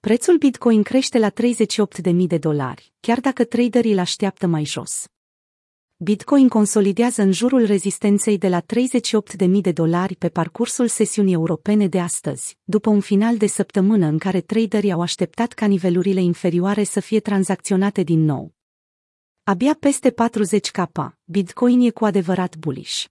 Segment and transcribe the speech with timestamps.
[0.00, 5.06] Prețul Bitcoin crește la 38.000 de dolari, chiar dacă traderii îl așteaptă mai jos.
[5.96, 12.00] Bitcoin consolidează în jurul rezistenței de la 38.000 de dolari pe parcursul sesiunii europene de
[12.00, 17.00] astăzi, după un final de săptămână în care traderii au așteptat ca nivelurile inferioare să
[17.00, 18.54] fie tranzacționate din nou.
[19.42, 20.84] Abia peste 40k,
[21.24, 23.04] Bitcoin e cu adevărat bullish.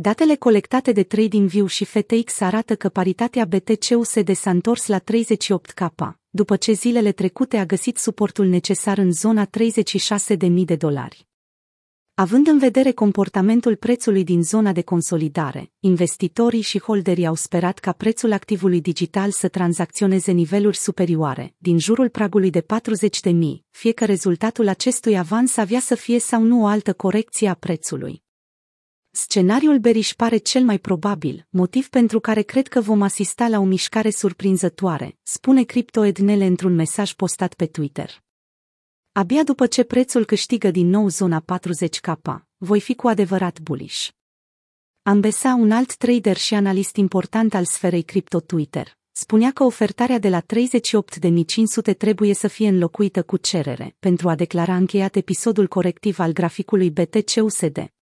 [0.00, 5.88] Datele colectate de TradingView și FTX arată că paritatea BTC-USD s-a întors la 38K,
[6.30, 11.26] după ce zilele trecute a găsit suportul necesar în zona 36.000 de dolari.
[12.14, 17.92] Având în vedere comportamentul prețului din zona de consolidare, investitorii și holderii au sperat ca
[17.92, 23.34] prețul activului digital să tranzacționeze niveluri superioare, din jurul pragului de 40.000,
[23.70, 28.26] fie că rezultatul acestui avans avea să fie sau nu o altă corecție a prețului.
[29.10, 33.64] Scenariul beriș pare cel mai probabil, motiv pentru care cred că vom asista la o
[33.64, 38.22] mișcare surprinzătoare, spune CryptoEdnele într-un mesaj postat pe Twitter.
[39.12, 44.08] Abia după ce prețul câștigă din nou zona 40K, voi fi cu adevărat bullish.
[45.02, 50.28] Ambesa, un alt trader și analist important al sferei cripto Twitter, spunea că ofertarea de
[50.28, 56.32] la 38.500 trebuie să fie înlocuită cu cerere pentru a declara încheiat episodul corectiv al
[56.32, 57.97] graficului BTC-USD.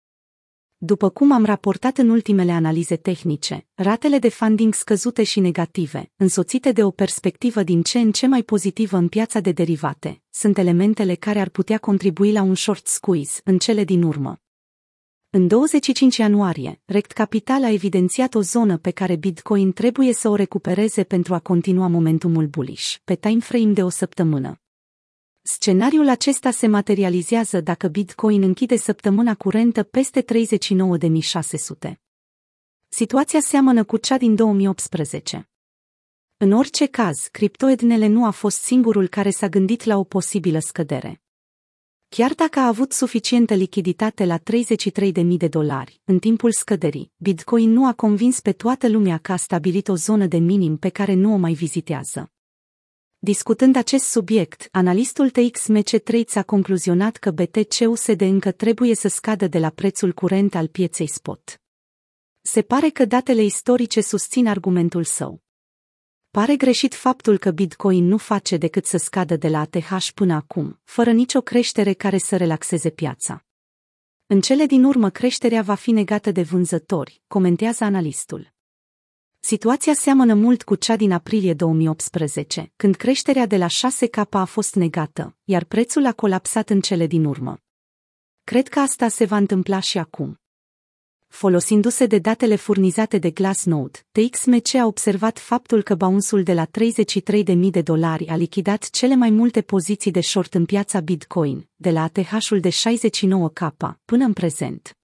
[0.79, 6.73] După cum am raportat în ultimele analize tehnice, ratele de funding scăzute și negative, însoțite
[6.73, 11.15] de o perspectivă din ce în ce mai pozitivă în piața de derivate, sunt elementele
[11.15, 14.41] care ar putea contribui la un short squeeze în cele din urmă.
[15.31, 20.35] În 25 ianuarie, Rect Capital a evidențiat o zonă pe care Bitcoin trebuie să o
[20.35, 24.61] recupereze pentru a continua momentumul bullish, pe timeframe de o săptămână.
[25.49, 30.25] Scenariul acesta se materializează dacă Bitcoin închide săptămâna curentă peste
[31.89, 31.93] 39.600.
[32.89, 35.49] Situația seamănă cu cea din 2018.
[36.37, 41.23] În orice caz, criptoednele nu a fost singurul care s-a gândit la o posibilă scădere.
[42.09, 47.87] Chiar dacă a avut suficientă lichiditate la 33.000 de dolari, în timpul scăderii, Bitcoin nu
[47.87, 51.33] a convins pe toată lumea că a stabilit o zonă de minim pe care nu
[51.33, 52.31] o mai vizitează.
[53.27, 59.59] Discutând acest subiect, analistul TXMC Trades a concluzionat că BTC-USD încă trebuie să scadă de
[59.59, 61.61] la prețul curent al pieței spot.
[62.41, 65.43] Se pare că datele istorice susțin argumentul său.
[66.31, 70.81] Pare greșit faptul că Bitcoin nu face decât să scadă de la ATH până acum,
[70.85, 73.45] fără nicio creștere care să relaxeze piața.
[74.27, 78.55] În cele din urmă creșterea va fi negată de vânzători, comentează analistul.
[79.49, 84.75] Situația seamănă mult cu cea din aprilie 2018, când creșterea de la 6K a fost
[84.75, 87.59] negată, iar prețul a colapsat în cele din urmă.
[88.45, 90.41] Cred că asta se va întâmpla și acum.
[91.29, 97.71] Folosindu-se de datele furnizate de Glassnode, TXMC a observat faptul că bounce de la 33.000
[97.71, 102.03] de dolari a lichidat cele mai multe poziții de short în piața Bitcoin, de la
[102.03, 103.69] ATH-ul de 69K
[104.05, 104.97] până în prezent.